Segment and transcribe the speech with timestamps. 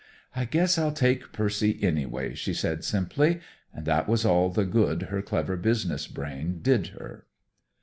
[0.35, 3.39] "I guess I'll take Percy, anyway," she said simply,
[3.71, 7.27] and that was all the good her clever business brain did her.